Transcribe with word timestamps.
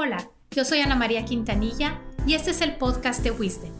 Hola, 0.00 0.30
yo 0.52 0.64
soy 0.64 0.78
Ana 0.78 0.94
María 0.94 1.24
Quintanilla 1.24 1.98
y 2.24 2.34
este 2.34 2.52
es 2.52 2.60
el 2.60 2.76
podcast 2.76 3.20
de 3.24 3.32
Wisdom. 3.32 3.72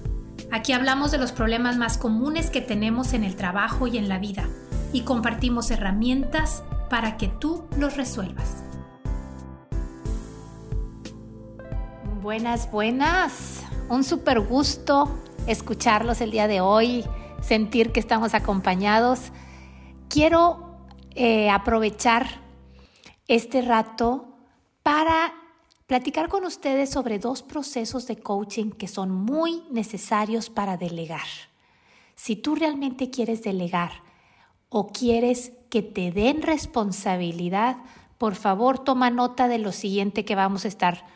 Aquí 0.51 0.73
hablamos 0.73 1.13
de 1.13 1.19
los 1.19 1.31
problemas 1.31 1.77
más 1.77 1.97
comunes 1.97 2.51
que 2.51 2.61
tenemos 2.61 3.13
en 3.13 3.23
el 3.23 3.37
trabajo 3.37 3.87
y 3.87 3.99
en 3.99 4.09
la 4.09 4.19
vida 4.19 4.49
y 4.93 5.03
compartimos 5.03 5.71
herramientas 5.71 6.65
para 6.91 7.19
que 7.19 7.29
tú 7.29 7.69
los 7.79 7.97
resuelvas. 7.97 8.65
Buenas, 12.21 12.69
buenas. 12.73 13.63
Un 13.89 14.03
súper 14.03 14.41
gusto 14.41 15.17
escucharlos 15.47 16.21
el 16.21 16.33
día 16.33 16.49
de 16.49 16.61
hoy, 16.61 17.05
sentir 17.43 17.93
que 17.93 18.01
estamos 18.01 18.35
acompañados. 18.35 19.31
Quiero 20.09 20.81
eh, 21.15 21.49
aprovechar 21.49 22.27
este 23.29 23.63
rato 23.63 24.35
para 24.83 25.38
platicar 25.89 26.29
con 26.29 26.45
ustedes 26.45 26.91
sobre 26.91 27.19
dos 27.19 27.43
procesos 27.43 28.07
de 28.07 28.19
coaching 28.19 28.71
que 28.73 28.87
son 28.87 29.11
muy 29.11 29.65
necesarios 29.71 30.51
para 30.51 30.77
delegar. 30.77 31.27
Si 32.15 32.37
tú 32.37 32.55
realmente 32.55 33.09
quieres 33.09 33.43
delegar 33.43 34.03
o 34.69 34.89
quieres 34.89 35.53
que 35.71 35.81
te 35.83 36.13
den 36.13 36.43
responsabilidad, 36.43 37.79
por 38.19 38.35
favor 38.35 38.79
toma 38.79 39.09
nota 39.09 39.49
de 39.49 39.57
lo 39.57 39.73
siguiente 39.73 40.27
que 40.27 40.35
vamos 40.35 40.67
a 40.67 40.69
estar 40.69 41.07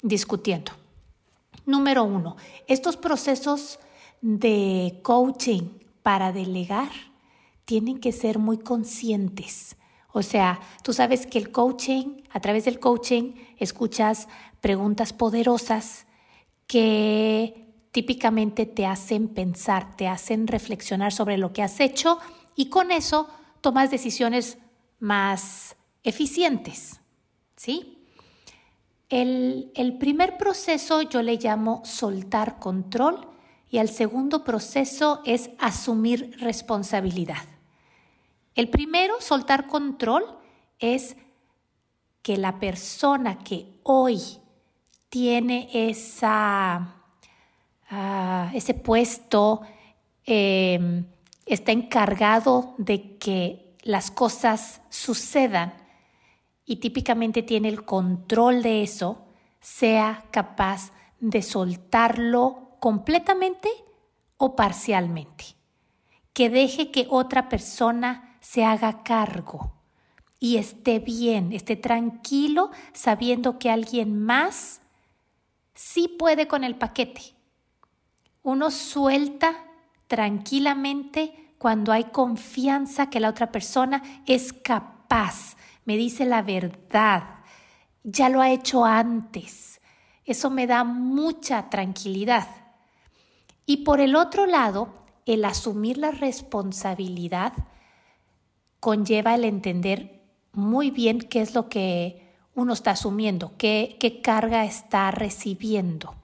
discutiendo. 0.00 0.72
Número 1.66 2.02
uno, 2.02 2.36
estos 2.66 2.96
procesos 2.96 3.80
de 4.22 4.98
coaching 5.02 5.68
para 6.02 6.32
delegar 6.32 6.90
tienen 7.66 8.00
que 8.00 8.12
ser 8.12 8.38
muy 8.38 8.56
conscientes. 8.56 9.76
O 10.12 10.22
sea, 10.22 10.60
tú 10.82 10.92
sabes 10.92 11.26
que 11.26 11.38
el 11.38 11.50
coaching, 11.50 12.22
a 12.30 12.40
través 12.40 12.66
del 12.66 12.78
coaching, 12.78 13.32
escuchas 13.58 14.28
preguntas 14.60 15.12
poderosas 15.12 16.06
que 16.66 17.62
típicamente 17.92 18.66
te 18.66 18.86
hacen 18.86 19.28
pensar, 19.28 19.96
te 19.96 20.08
hacen 20.08 20.46
reflexionar 20.46 21.12
sobre 21.12 21.38
lo 21.38 21.52
que 21.52 21.62
has 21.62 21.80
hecho 21.80 22.18
y 22.56 22.66
con 22.66 22.90
eso 22.90 23.28
tomas 23.60 23.90
decisiones 23.90 24.58
más 24.98 25.76
eficientes. 26.02 27.00
¿Sí? 27.56 27.98
El, 29.08 29.70
el 29.74 29.98
primer 29.98 30.38
proceso 30.38 31.02
yo 31.02 31.22
le 31.22 31.36
llamo 31.36 31.82
soltar 31.84 32.58
control 32.58 33.28
y 33.70 33.78
el 33.78 33.88
segundo 33.88 34.44
proceso 34.44 35.20
es 35.24 35.50
asumir 35.58 36.36
responsabilidad. 36.38 37.44
El 38.54 38.68
primero, 38.68 39.20
soltar 39.20 39.66
control, 39.66 40.24
es 40.78 41.16
que 42.22 42.36
la 42.36 42.58
persona 42.58 43.38
que 43.38 43.80
hoy 43.82 44.20
tiene 45.08 45.68
esa, 45.72 46.96
ah, 47.90 48.50
ese 48.54 48.74
puesto, 48.74 49.62
em, 50.24 51.06
está 51.46 51.72
encargado 51.72 52.74
de 52.78 53.18
que 53.18 53.76
las 53.82 54.10
cosas 54.10 54.80
sucedan 54.88 55.74
y 56.64 56.76
típicamente 56.76 57.42
tiene 57.42 57.68
el 57.68 57.84
control 57.84 58.62
de 58.62 58.82
eso, 58.82 59.26
sea 59.60 60.24
capaz 60.30 60.92
de 61.20 61.42
soltarlo 61.42 62.76
completamente 62.80 63.68
o 64.36 64.56
parcialmente. 64.56 65.44
Que 66.32 66.48
deje 66.48 66.90
que 66.90 67.06
otra 67.10 67.48
persona 67.48 68.31
se 68.42 68.64
haga 68.64 69.02
cargo 69.04 69.72
y 70.38 70.56
esté 70.56 70.98
bien, 70.98 71.52
esté 71.52 71.76
tranquilo 71.76 72.72
sabiendo 72.92 73.58
que 73.58 73.70
alguien 73.70 74.22
más 74.22 74.82
sí 75.72 76.08
puede 76.08 76.48
con 76.48 76.64
el 76.64 76.76
paquete. 76.76 77.36
Uno 78.42 78.72
suelta 78.72 79.54
tranquilamente 80.08 81.54
cuando 81.58 81.92
hay 81.92 82.04
confianza 82.04 83.08
que 83.08 83.20
la 83.20 83.28
otra 83.28 83.52
persona 83.52 84.02
es 84.26 84.52
capaz, 84.52 85.56
me 85.84 85.96
dice 85.96 86.26
la 86.26 86.42
verdad, 86.42 87.22
ya 88.02 88.28
lo 88.28 88.40
ha 88.40 88.50
hecho 88.50 88.84
antes. 88.84 89.80
Eso 90.24 90.50
me 90.50 90.66
da 90.66 90.82
mucha 90.82 91.70
tranquilidad. 91.70 92.48
Y 93.64 93.78
por 93.78 94.00
el 94.00 94.16
otro 94.16 94.46
lado, 94.46 94.92
el 95.24 95.44
asumir 95.44 95.98
la 95.98 96.10
responsabilidad 96.10 97.52
conlleva 98.82 99.36
el 99.36 99.44
entender 99.44 100.24
muy 100.50 100.90
bien 100.90 101.20
qué 101.20 101.40
es 101.40 101.54
lo 101.54 101.68
que 101.68 102.34
uno 102.56 102.72
está 102.72 102.90
asumiendo, 102.90 103.52
qué, 103.56 103.96
qué 104.00 104.20
carga 104.20 104.64
está 104.64 105.12
recibiendo. 105.12 106.16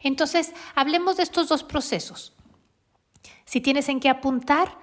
Entonces, 0.00 0.52
hablemos 0.74 1.16
de 1.16 1.22
estos 1.22 1.48
dos 1.48 1.62
procesos. 1.62 2.34
Si 3.44 3.60
tienes 3.60 3.88
en 3.88 4.00
qué 4.00 4.08
apuntar, 4.08 4.76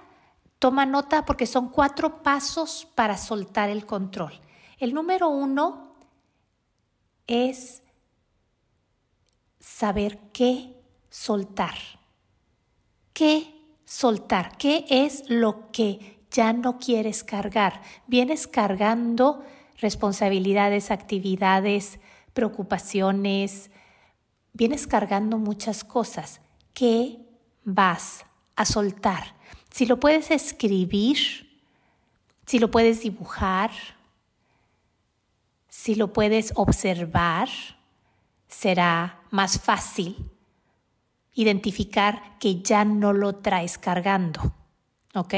toma 0.58 0.86
nota 0.86 1.26
porque 1.26 1.44
son 1.44 1.68
cuatro 1.68 2.22
pasos 2.22 2.88
para 2.94 3.18
soltar 3.18 3.68
el 3.68 3.84
control. 3.84 4.40
El 4.78 4.94
número 4.94 5.28
uno 5.28 5.94
es 7.26 7.82
saber 9.60 10.20
qué 10.32 10.74
soltar. 11.10 11.74
¿Qué 13.12 13.54
soltar? 13.84 14.56
¿Qué 14.56 14.86
es 14.88 15.28
lo 15.28 15.70
que 15.70 16.23
ya 16.34 16.52
no 16.52 16.78
quieres 16.78 17.22
cargar, 17.22 17.80
vienes 18.08 18.48
cargando 18.48 19.44
responsabilidades, 19.78 20.90
actividades, 20.90 22.00
preocupaciones, 22.32 23.70
vienes 24.52 24.88
cargando 24.88 25.38
muchas 25.38 25.84
cosas 25.84 26.40
que 26.74 27.20
vas 27.64 28.26
a 28.56 28.64
soltar. 28.64 29.36
Si 29.70 29.86
lo 29.86 30.00
puedes 30.00 30.32
escribir, 30.32 31.18
si 32.46 32.58
lo 32.58 32.70
puedes 32.70 33.02
dibujar, 33.02 33.70
si 35.68 35.94
lo 35.94 36.12
puedes 36.12 36.52
observar, 36.56 37.48
será 38.48 39.20
más 39.30 39.60
fácil 39.60 40.30
identificar 41.34 42.38
que 42.40 42.60
ya 42.60 42.84
no 42.84 43.12
lo 43.12 43.36
traes 43.36 43.78
cargando. 43.78 44.52
¿Ok? 45.14 45.34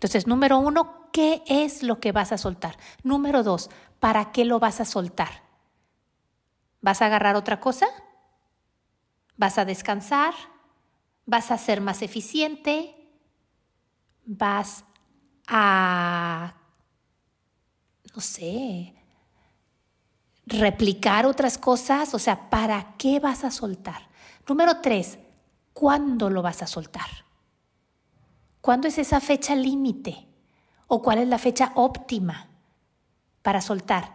Entonces, 0.00 0.26
número 0.26 0.58
uno, 0.58 1.10
¿qué 1.12 1.42
es 1.46 1.82
lo 1.82 2.00
que 2.00 2.10
vas 2.10 2.32
a 2.32 2.38
soltar? 2.38 2.78
Número 3.02 3.42
dos, 3.42 3.68
¿para 3.98 4.32
qué 4.32 4.46
lo 4.46 4.58
vas 4.58 4.80
a 4.80 4.86
soltar? 4.86 5.42
¿Vas 6.80 7.02
a 7.02 7.06
agarrar 7.06 7.36
otra 7.36 7.60
cosa? 7.60 7.86
¿Vas 9.36 9.58
a 9.58 9.66
descansar? 9.66 10.32
¿Vas 11.26 11.50
a 11.50 11.58
ser 11.58 11.82
más 11.82 12.00
eficiente? 12.00 13.10
¿Vas 14.24 14.84
a, 15.46 16.54
no 18.14 18.22
sé, 18.22 18.94
replicar 20.46 21.26
otras 21.26 21.58
cosas? 21.58 22.14
O 22.14 22.18
sea, 22.18 22.48
¿para 22.48 22.96
qué 22.96 23.20
vas 23.20 23.44
a 23.44 23.50
soltar? 23.50 24.08
Número 24.48 24.80
tres, 24.80 25.18
¿cuándo 25.74 26.30
lo 26.30 26.40
vas 26.40 26.62
a 26.62 26.66
soltar? 26.66 27.28
¿Cuándo 28.60 28.88
es 28.88 28.98
esa 28.98 29.20
fecha 29.20 29.54
límite? 29.54 30.26
¿O 30.86 31.02
cuál 31.02 31.18
es 31.18 31.28
la 31.28 31.38
fecha 31.38 31.72
óptima 31.74 32.48
para 33.42 33.60
soltar? 33.60 34.14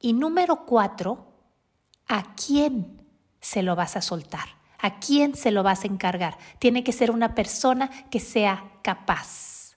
Y 0.00 0.12
número 0.12 0.64
cuatro, 0.64 1.26
¿a 2.06 2.34
quién 2.34 3.06
se 3.40 3.62
lo 3.62 3.76
vas 3.76 3.96
a 3.96 4.02
soltar? 4.02 4.48
¿A 4.78 5.00
quién 5.00 5.34
se 5.34 5.50
lo 5.50 5.62
vas 5.62 5.84
a 5.84 5.86
encargar? 5.86 6.38
Tiene 6.58 6.84
que 6.84 6.92
ser 6.92 7.10
una 7.10 7.34
persona 7.34 7.90
que 8.10 8.20
sea 8.20 8.72
capaz. 8.82 9.76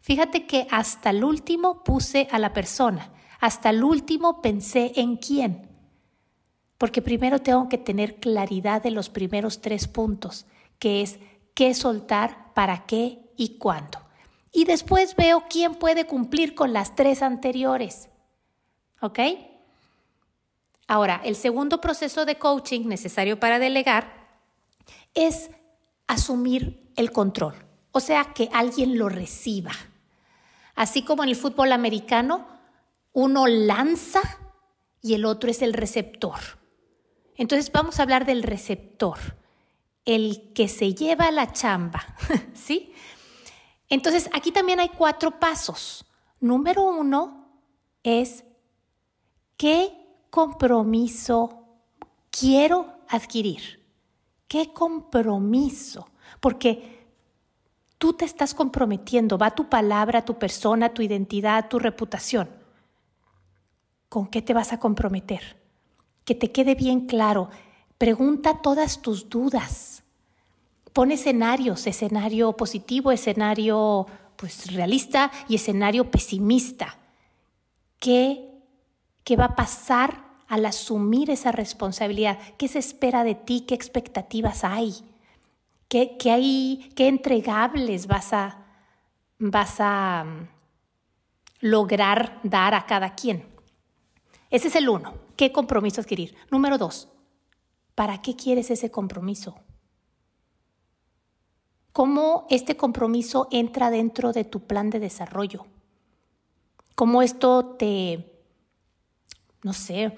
Fíjate 0.00 0.46
que 0.46 0.66
hasta 0.70 1.10
el 1.10 1.24
último 1.24 1.84
puse 1.84 2.28
a 2.30 2.38
la 2.38 2.52
persona, 2.52 3.12
hasta 3.38 3.70
el 3.70 3.82
último 3.82 4.42
pensé 4.42 4.92
en 4.96 5.16
quién. 5.16 5.68
Porque 6.78 7.02
primero 7.02 7.40
tengo 7.40 7.68
que 7.68 7.78
tener 7.78 8.16
claridad 8.16 8.82
de 8.82 8.90
los 8.90 9.10
primeros 9.10 9.60
tres 9.60 9.88
puntos, 9.88 10.46
que 10.78 11.02
es 11.02 11.18
qué 11.54 11.74
soltar, 11.74 12.52
para 12.54 12.86
qué 12.86 13.18
y 13.36 13.58
cuándo. 13.58 13.98
Y 14.52 14.64
después 14.64 15.16
veo 15.16 15.44
quién 15.48 15.74
puede 15.74 16.06
cumplir 16.06 16.54
con 16.54 16.72
las 16.72 16.96
tres 16.96 17.22
anteriores. 17.22 18.08
¿Ok? 19.00 19.18
Ahora, 20.86 21.20
el 21.24 21.36
segundo 21.36 21.80
proceso 21.80 22.24
de 22.26 22.36
coaching 22.36 22.86
necesario 22.86 23.38
para 23.38 23.58
delegar 23.58 24.28
es 25.14 25.50
asumir 26.08 26.92
el 26.96 27.12
control, 27.12 27.54
o 27.92 28.00
sea, 28.00 28.32
que 28.34 28.50
alguien 28.52 28.98
lo 28.98 29.08
reciba. 29.08 29.70
Así 30.74 31.02
como 31.02 31.22
en 31.22 31.28
el 31.28 31.36
fútbol 31.36 31.72
americano, 31.72 32.48
uno 33.12 33.46
lanza 33.46 34.20
y 35.00 35.14
el 35.14 35.24
otro 35.24 35.50
es 35.50 35.62
el 35.62 35.72
receptor. 35.72 36.40
Entonces 37.36 37.70
vamos 37.72 37.98
a 37.98 38.02
hablar 38.02 38.26
del 38.26 38.42
receptor 38.42 39.18
el 40.04 40.52
que 40.54 40.68
se 40.68 40.94
lleva 40.94 41.30
la 41.30 41.52
chamba, 41.52 42.04
¿sí? 42.54 42.92
Entonces, 43.88 44.30
aquí 44.32 44.52
también 44.52 44.80
hay 44.80 44.90
cuatro 44.90 45.38
pasos. 45.38 46.04
Número 46.40 46.82
uno 46.84 47.48
es 48.02 48.44
qué 49.56 50.00
compromiso 50.30 51.60
quiero 52.30 53.00
adquirir? 53.08 53.80
¿Qué 54.48 54.72
compromiso? 54.72 56.08
Porque 56.40 57.06
tú 57.98 58.14
te 58.14 58.24
estás 58.24 58.54
comprometiendo, 58.54 59.36
va 59.36 59.54
tu 59.54 59.68
palabra, 59.68 60.24
tu 60.24 60.38
persona, 60.38 60.94
tu 60.94 61.02
identidad, 61.02 61.68
tu 61.68 61.78
reputación. 61.78 62.48
¿Con 64.08 64.26
qué 64.26 64.42
te 64.42 64.54
vas 64.54 64.72
a 64.72 64.80
comprometer? 64.80 65.60
Que 66.24 66.34
te 66.34 66.50
quede 66.50 66.74
bien 66.74 67.06
claro. 67.06 67.50
Pregunta 68.00 68.62
todas 68.62 69.02
tus 69.02 69.28
dudas. 69.28 70.02
Pon 70.94 71.12
escenarios, 71.12 71.86
escenario 71.86 72.56
positivo, 72.56 73.12
escenario 73.12 74.06
pues 74.36 74.72
realista 74.72 75.30
y 75.50 75.56
escenario 75.56 76.10
pesimista. 76.10 76.96
¿Qué, 77.98 78.54
¿Qué 79.22 79.36
va 79.36 79.44
a 79.44 79.54
pasar 79.54 80.24
al 80.48 80.64
asumir 80.64 81.28
esa 81.28 81.52
responsabilidad? 81.52 82.38
¿Qué 82.56 82.68
se 82.68 82.78
espera 82.78 83.22
de 83.22 83.34
ti? 83.34 83.66
¿Qué 83.68 83.74
expectativas 83.74 84.64
hay? 84.64 84.94
¿Qué, 85.86 86.16
qué 86.18 86.30
hay, 86.30 86.90
qué 86.96 87.06
entregables 87.06 88.06
vas 88.06 88.32
a, 88.32 88.64
vas 89.38 89.76
a 89.78 90.24
mm, 90.24 90.48
lograr 91.66 92.40
dar 92.44 92.72
a 92.72 92.86
cada 92.86 93.14
quien? 93.14 93.44
Ese 94.48 94.68
es 94.68 94.76
el 94.76 94.88
uno. 94.88 95.12
¿Qué 95.36 95.52
compromiso 95.52 96.00
adquirir? 96.00 96.34
Número 96.50 96.78
dos, 96.78 97.10
¿para 98.00 98.22
qué 98.22 98.34
quieres 98.34 98.70
ese 98.70 98.90
compromiso? 98.90 99.56
cómo 101.92 102.46
este 102.48 102.74
compromiso 102.74 103.46
entra 103.50 103.90
dentro 103.90 104.32
de 104.32 104.44
tu 104.44 104.60
plan 104.60 104.88
de 104.88 105.00
desarrollo, 105.00 105.66
cómo 106.94 107.20
esto 107.20 107.76
te, 107.78 108.40
no 109.62 109.74
sé, 109.74 110.16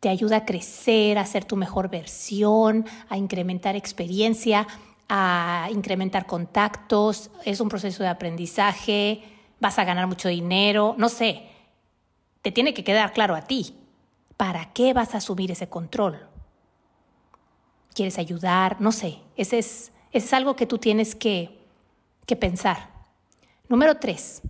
te 0.00 0.08
ayuda 0.08 0.38
a 0.38 0.44
crecer, 0.46 1.18
a 1.18 1.26
ser 1.26 1.44
tu 1.44 1.56
mejor 1.56 1.90
versión, 1.90 2.86
a 3.10 3.18
incrementar 3.18 3.76
experiencia, 3.76 4.66
a 5.10 5.68
incrementar 5.70 6.24
contactos, 6.24 7.30
es 7.44 7.60
un 7.60 7.68
proceso 7.68 8.04
de 8.04 8.08
aprendizaje, 8.08 9.22
vas 9.60 9.78
a 9.78 9.84
ganar 9.84 10.06
mucho 10.06 10.30
dinero, 10.30 10.94
no 10.96 11.10
sé, 11.10 11.42
te 12.40 12.52
tiene 12.52 12.72
que 12.72 12.84
quedar 12.84 13.12
claro 13.12 13.34
a 13.34 13.42
ti. 13.42 13.74
¿Para 14.38 14.72
qué 14.72 14.94
vas 14.94 15.14
a 15.14 15.18
asumir 15.18 15.50
ese 15.50 15.68
control? 15.68 16.35
¿Quieres 17.96 18.18
ayudar? 18.18 18.80
No 18.80 18.92
sé, 18.92 19.18
ese 19.36 19.58
es 19.58 19.90
es 20.16 20.32
algo 20.32 20.56
que 20.56 20.64
tú 20.64 20.78
tienes 20.78 21.14
que, 21.14 21.58
que 22.24 22.36
pensar. 22.36 22.88
Número 23.68 23.96
tres, 23.96 24.40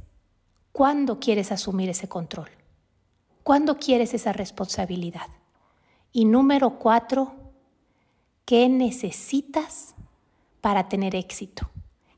¿cuándo 0.70 1.18
quieres 1.18 1.50
asumir 1.50 1.88
ese 1.90 2.08
control? 2.08 2.48
¿Cuándo 3.42 3.76
quieres 3.76 4.14
esa 4.14 4.32
responsabilidad? 4.32 5.26
Y 6.12 6.24
número 6.24 6.78
cuatro, 6.78 7.34
¿qué 8.44 8.68
necesitas 8.68 9.96
para 10.60 10.88
tener 10.88 11.16
éxito? 11.16 11.68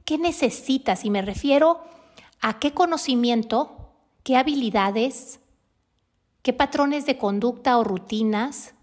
¿Qué 0.05 0.19
necesitas? 0.19 1.07
Y 1.07 1.11
me 1.11 1.23
refiero 1.23 1.81
a 2.43 2.59
qué 2.59 2.75
conocimiento, 2.75 3.95
qué 4.25 4.37
habilidades, 4.37 5.41
qué 6.43 6.53
patrones 6.53 7.07
de 7.07 7.17
conducta 7.17 7.79
o 7.79 7.85
rutinas 7.85 8.75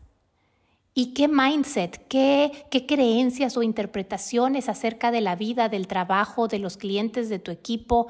¿Y 0.97 1.07
qué 1.07 1.27
mindset, 1.27 2.07
qué, 2.07 2.65
qué 2.71 2.85
creencias 2.85 3.57
o 3.57 3.63
interpretaciones 3.63 4.69
acerca 4.69 5.11
de 5.11 5.19
la 5.19 5.35
vida, 5.35 5.67
del 5.67 5.87
trabajo, 5.87 6.47
de 6.47 6.57
los 6.57 6.77
clientes 6.77 7.27
de 7.27 7.37
tu 7.37 7.51
equipo, 7.51 8.07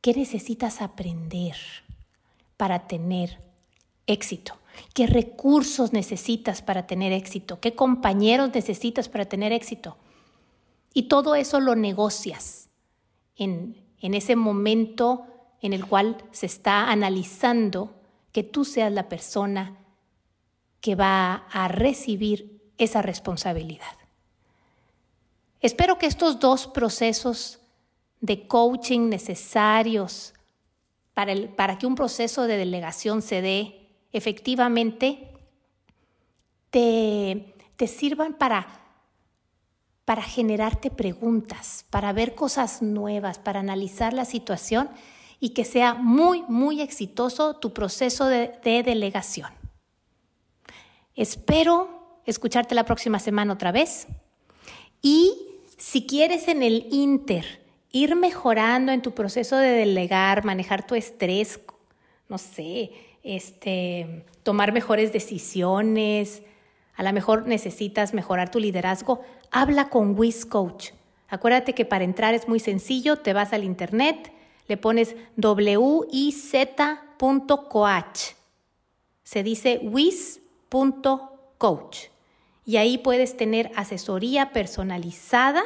qué 0.00 0.12
necesitas 0.12 0.82
aprender 0.82 1.54
para 2.56 2.88
tener 2.88 3.40
éxito? 4.08 4.58
¿Qué 4.92 5.06
recursos 5.06 5.92
necesitas 5.92 6.62
para 6.62 6.88
tener 6.88 7.12
éxito? 7.12 7.60
¿Qué 7.60 7.76
compañeros 7.76 8.50
necesitas 8.52 9.08
para 9.08 9.26
tener 9.26 9.52
éxito? 9.52 9.96
Y 10.94 11.04
todo 11.04 11.36
eso 11.36 11.60
lo 11.60 11.76
negocias 11.76 12.70
en, 13.36 13.76
en 14.00 14.14
ese 14.14 14.34
momento 14.34 15.26
en 15.62 15.72
el 15.72 15.86
cual 15.86 16.16
se 16.32 16.46
está 16.46 16.90
analizando 16.90 17.94
que 18.32 18.42
tú 18.42 18.64
seas 18.64 18.92
la 18.92 19.08
persona 19.08 19.78
que 20.84 20.96
va 20.96 21.46
a 21.50 21.66
recibir 21.66 22.60
esa 22.76 23.00
responsabilidad. 23.00 23.96
Espero 25.62 25.96
que 25.96 26.04
estos 26.04 26.40
dos 26.40 26.66
procesos 26.66 27.58
de 28.20 28.46
coaching 28.46 29.08
necesarios 29.08 30.34
para, 31.14 31.32
el, 31.32 31.48
para 31.48 31.78
que 31.78 31.86
un 31.86 31.94
proceso 31.94 32.46
de 32.46 32.58
delegación 32.58 33.22
se 33.22 33.40
dé 33.40 33.88
efectivamente 34.12 35.32
te, 36.68 37.54
te 37.76 37.86
sirvan 37.86 38.34
para, 38.34 38.66
para 40.04 40.20
generarte 40.20 40.90
preguntas, 40.90 41.86
para 41.88 42.12
ver 42.12 42.34
cosas 42.34 42.82
nuevas, 42.82 43.38
para 43.38 43.60
analizar 43.60 44.12
la 44.12 44.26
situación 44.26 44.90
y 45.40 45.54
que 45.54 45.64
sea 45.64 45.94
muy, 45.94 46.42
muy 46.42 46.82
exitoso 46.82 47.56
tu 47.56 47.72
proceso 47.72 48.26
de, 48.26 48.52
de 48.62 48.82
delegación. 48.82 49.63
Espero 51.16 52.20
escucharte 52.26 52.74
la 52.74 52.84
próxima 52.84 53.18
semana 53.18 53.52
otra 53.52 53.72
vez. 53.72 54.08
Y 55.00 55.34
si 55.76 56.06
quieres 56.06 56.48
en 56.48 56.62
el 56.62 56.86
Inter 56.90 57.44
ir 57.92 58.16
mejorando 58.16 58.90
en 58.90 59.02
tu 59.02 59.12
proceso 59.12 59.56
de 59.56 59.68
delegar, 59.68 60.44
manejar 60.44 60.86
tu 60.86 60.94
estrés, 60.94 61.60
no 62.28 62.38
sé, 62.38 62.90
este, 63.22 64.24
tomar 64.42 64.72
mejores 64.72 65.12
decisiones, 65.12 66.42
a 66.96 67.02
lo 67.02 67.12
mejor 67.12 67.46
necesitas 67.46 68.14
mejorar 68.14 68.50
tu 68.50 68.58
liderazgo, 68.58 69.22
habla 69.50 69.88
con 69.90 70.18
Wiz 70.18 70.44
Coach. 70.44 70.90
Acuérdate 71.28 71.74
que 71.74 71.84
para 71.84 72.04
entrar 72.04 72.34
es 72.34 72.48
muy 72.48 72.60
sencillo, 72.60 73.16
te 73.16 73.32
vas 73.32 73.52
al 73.52 73.64
internet, 73.64 74.32
le 74.68 74.76
pones 74.76 75.14
wiz.coach. 75.36 76.50
Se 79.22 79.42
dice 79.42 79.80
Wiz 79.82 80.40
coach. 81.58 82.08
Y 82.66 82.76
ahí 82.78 82.98
puedes 82.98 83.36
tener 83.36 83.70
asesoría 83.76 84.52
personalizada 84.52 85.62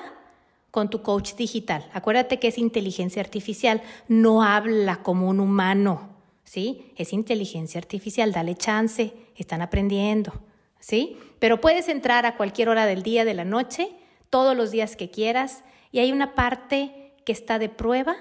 con 0.71 0.91
tu 0.91 1.03
coach 1.03 1.35
digital. 1.35 1.89
Acuérdate 1.93 2.39
que 2.39 2.49
es 2.49 2.59
inteligencia 2.59 3.23
artificial, 3.23 3.83
no 4.09 4.43
habla 4.43 5.03
como 5.03 5.29
un 5.29 5.41
humano, 5.41 6.11
¿sí? 6.45 6.93
Es 6.97 7.13
inteligencia 7.13 7.79
artificial, 7.79 8.33
dale 8.33 8.55
chance, 8.55 9.15
están 9.37 9.63
aprendiendo, 9.63 10.33
¿sí? 10.79 11.17
Pero 11.39 11.61
puedes 11.61 11.89
entrar 11.89 12.27
a 12.27 12.37
cualquier 12.37 12.69
hora 12.69 12.85
del 12.87 13.03
día, 13.03 13.25
de 13.25 13.35
la 13.35 13.45
noche, 13.45 13.89
todos 14.29 14.57
los 14.57 14.71
días 14.71 14.97
que 14.97 15.11
quieras, 15.11 15.65
y 15.91 16.01
hay 16.01 16.13
una 16.13 16.35
parte 16.35 17.15
que 17.25 17.33
está 17.33 17.59
de 17.59 17.69
prueba 17.69 18.17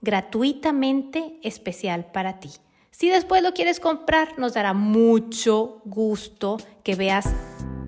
gratuitamente 0.00 1.38
especial 1.42 2.06
para 2.12 2.40
ti. 2.40 2.50
Si 2.96 3.08
después 3.08 3.42
lo 3.42 3.54
quieres 3.54 3.80
comprar, 3.80 4.38
nos 4.38 4.54
dará 4.54 4.72
mucho 4.72 5.82
gusto 5.84 6.58
que 6.84 6.94
veas 6.94 7.28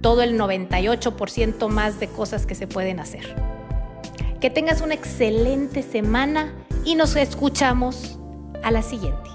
todo 0.03 0.21
el 0.21 0.37
98% 0.37 1.69
más 1.69 2.01
de 2.01 2.09
cosas 2.09 2.45
que 2.45 2.57
se 2.57 2.67
pueden 2.67 2.99
hacer. 2.99 3.37
Que 4.41 4.51
tengas 4.51 4.81
una 4.81 4.95
excelente 4.95 5.85
semana 5.85 6.53
y 6.85 6.97
nos 6.97 7.15
escuchamos 7.15 8.19
a 8.65 8.73
la 8.73 8.83
siguiente. 8.83 9.31